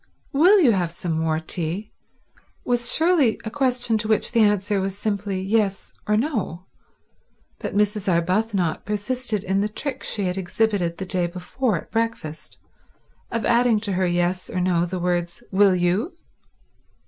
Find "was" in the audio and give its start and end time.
2.65-2.91, 4.81-4.97